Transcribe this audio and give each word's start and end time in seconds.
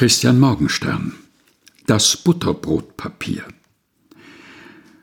Christian 0.00 0.40
Morgenstern 0.40 1.12
Das 1.86 2.16
Butterbrotpapier 2.16 3.44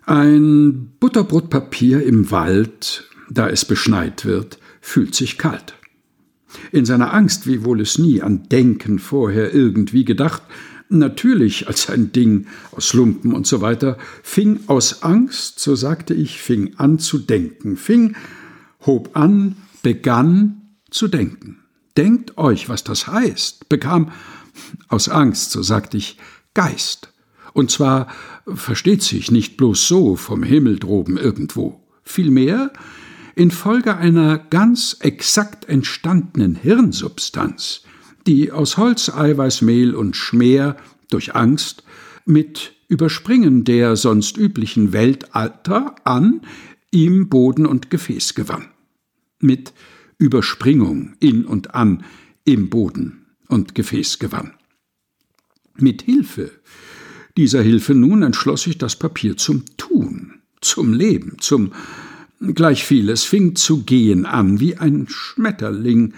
Ein 0.07 0.93
Butterbrotpapier 0.99 2.01
im 2.01 2.31
Wald, 2.31 3.07
da 3.29 3.47
es 3.47 3.63
beschneit 3.63 4.25
wird, 4.25 4.57
fühlt 4.81 5.13
sich 5.13 5.37
kalt. 5.37 5.75
In 6.71 6.85
seiner 6.85 7.13
Angst, 7.13 7.45
wiewohl 7.45 7.81
es 7.81 7.99
nie 7.99 8.23
an 8.23 8.49
Denken 8.49 8.97
vorher 8.97 9.53
irgendwie 9.53 10.03
gedacht, 10.03 10.41
natürlich 10.89 11.67
als 11.67 11.91
ein 11.91 12.11
Ding 12.11 12.47
aus 12.71 12.93
Lumpen 12.93 13.33
und 13.33 13.45
so 13.45 13.61
weiter, 13.61 13.99
fing 14.23 14.61
aus 14.65 15.03
Angst, 15.03 15.59
so 15.59 15.75
sagte 15.75 16.15
ich, 16.15 16.41
fing 16.41 16.73
an 16.77 16.97
zu 16.97 17.19
denken, 17.19 17.77
fing, 17.77 18.15
hob 18.83 19.15
an, 19.15 19.57
begann 19.83 20.63
zu 20.89 21.07
denken. 21.07 21.59
Denkt 21.97 22.39
euch, 22.39 22.67
was 22.67 22.83
das 22.83 23.05
heißt, 23.05 23.69
bekam 23.69 24.11
aus 24.87 25.09
Angst, 25.09 25.51
so 25.51 25.61
sagte 25.61 25.97
ich, 25.97 26.17
Geist. 26.53 27.13
Und 27.53 27.71
zwar, 27.71 28.07
versteht 28.47 29.03
sich, 29.03 29.31
nicht 29.31 29.57
bloß 29.57 29.87
so 29.87 30.15
vom 30.15 30.43
Himmel 30.43 30.79
droben 30.79 31.17
irgendwo. 31.17 31.81
Vielmehr, 32.03 32.71
infolge 33.35 33.97
einer 33.97 34.37
ganz 34.37 34.97
exakt 34.99 35.65
entstandenen 35.65 36.55
Hirnsubstanz, 36.55 37.83
die 38.25 38.51
aus 38.51 38.77
Holz, 38.77 39.09
Eiweiß, 39.09 39.61
Mehl 39.61 39.95
und 39.95 40.15
Schmer 40.15 40.77
durch 41.09 41.35
Angst 41.35 41.83
mit 42.25 42.73
Überspringen 42.87 43.63
der 43.63 43.95
sonst 43.95 44.37
üblichen 44.37 44.93
Weltalter 44.93 45.95
an 46.03 46.41
ihm 46.91 47.29
Boden 47.29 47.65
und 47.65 47.89
Gefäß 47.89 48.33
gewann. 48.33 48.69
Mit 49.39 49.73
Überspringung 50.17 51.13
in 51.19 51.45
und 51.45 51.75
an 51.75 52.03
im 52.45 52.69
Boden 52.69 53.26
und 53.47 53.75
Gefäß 53.75 54.19
gewann. 54.19 54.53
Mit 55.75 56.01
Hilfe 56.01 56.51
dieser 57.37 57.61
Hilfe 57.61 57.93
nun 57.93 58.23
entschloss 58.23 58.63
sich 58.63 58.79
das 58.79 58.95
Papier 58.95 59.37
zum 59.37 59.63
Tun, 59.77 60.33
zum 60.59 60.91
Leben, 60.93 61.37
zum 61.39 61.71
gleich 62.55 62.83
viel. 62.83 63.09
Es 63.09 63.23
fing 63.23 63.55
zu 63.55 63.83
gehen 63.83 64.25
an, 64.25 64.59
wie 64.59 64.77
ein 64.77 65.05
Schmetterling, 65.07 66.13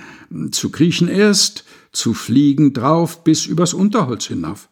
zu 0.52 0.70
kriechen 0.70 1.10
erst, 1.10 1.66
zu 1.92 2.14
fliegen 2.14 2.74
drauf 2.74 3.24
bis 3.26 3.46
übers 3.46 3.74
Unterholz 3.74 4.28
hinauf, 4.28 4.70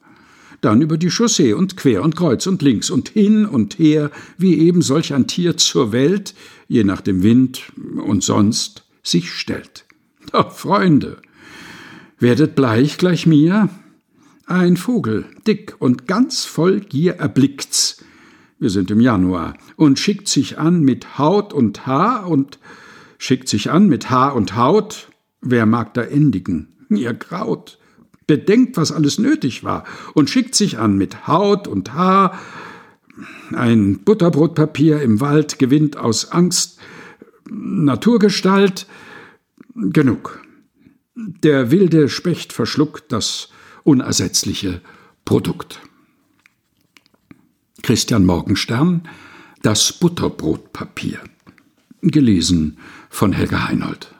dann 0.62 0.82
über 0.82 0.98
die 0.98 1.12
Chaussee 1.12 1.52
und 1.52 1.76
quer 1.76 2.02
und 2.02 2.16
kreuz 2.16 2.48
und 2.48 2.62
links 2.62 2.90
und 2.90 3.10
hin 3.10 3.46
und 3.46 3.78
her, 3.78 4.10
wie 4.38 4.58
eben 4.58 4.82
solch 4.82 5.14
ein 5.14 5.28
Tier 5.28 5.58
zur 5.58 5.92
Welt, 5.92 6.34
je 6.70 6.86
nach 6.86 7.02
dem 7.02 7.24
Wind 7.24 7.74
und 7.98 8.24
sonst, 8.24 8.86
sich 9.04 9.32
stellt. 9.34 9.86
Doch, 10.32 10.54
Freunde, 10.54 11.22
werdet 12.20 12.56
bleich 12.56 12.98
gleich 12.98 13.26
mir, 13.26 13.70
ein 14.46 14.78
Vogel, 14.78 15.26
dick 15.46 15.76
und 15.80 16.08
ganz 16.08 16.46
voll 16.46 16.80
Gier 16.80 17.16
erblickt's, 17.16 18.04
wir 18.60 18.70
sind 18.70 18.90
im 18.92 19.00
Januar, 19.00 19.56
und 19.76 20.00
schickt 20.00 20.28
sich 20.28 20.58
an 20.58 20.82
mit 20.82 21.18
Haut 21.18 21.54
und 21.54 21.86
Haar 21.86 22.28
und 22.28 22.60
schickt 23.18 23.50
sich 23.50 23.72
an 23.72 23.88
mit 23.88 24.10
Haar 24.10 24.36
und 24.36 24.56
Haut, 24.56 25.10
wer 25.42 25.66
mag 25.66 25.94
da 25.94 26.02
endigen? 26.02 26.70
Ihr 26.90 27.14
Kraut. 27.14 27.78
Bedenkt, 28.26 28.78
was 28.78 28.92
alles 28.92 29.20
nötig 29.20 29.64
war, 29.64 29.86
und 30.14 30.30
schickt 30.30 30.56
sich 30.56 30.80
an 30.80 30.98
mit 30.98 31.28
Haut 31.28 31.68
und 31.68 31.94
Haar. 31.94 32.38
Ein 33.54 34.00
Butterbrotpapier 34.00 35.02
im 35.02 35.22
Wald 35.22 35.60
gewinnt 35.60 35.98
aus 35.98 36.32
Angst 36.32 36.80
Naturgestalt. 37.50 38.88
Genug. 39.76 40.42
Der 41.20 41.72
wilde 41.72 42.10
Specht 42.10 42.54
verschluckt 42.54 43.12
das 43.12 43.50
unersetzliche 43.84 44.82
Produkt. 45.26 45.82
Christian 47.82 48.24
Morgenstern 48.24 49.10
Das 49.64 49.94
Butterbrotpapier. 49.94 51.20
Gelesen 52.04 52.78
von 53.10 53.34
Helga 53.34 53.68
Heinold. 53.68 54.14